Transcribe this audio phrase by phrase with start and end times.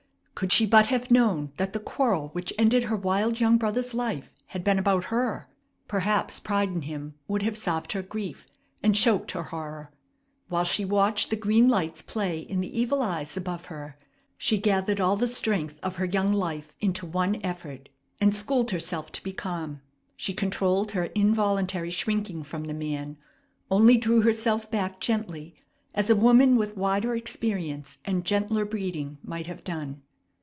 [0.33, 4.33] Could she but have known that the quarrel which ended her wild young brother's life
[4.47, 5.47] had been about her,
[5.87, 8.47] perhaps pride in him would have salved her grief,
[8.81, 9.91] and choked her horror.
[10.47, 13.99] While she watched the green lights play in the evil eyes above her,
[14.35, 17.89] she gathered all the strength of her young life into one effort,
[18.19, 19.81] and schooled herself to be calm.
[20.17, 23.17] She controlled her involuntary shrinking from the man,
[23.69, 25.53] only drew herself back gently,
[25.93, 30.01] as a woman with wider experience and gentler breeding might have done.